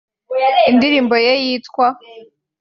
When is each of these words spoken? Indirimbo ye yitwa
Indirimbo 0.69 1.15
ye 1.25 1.33
yitwa 1.43 1.87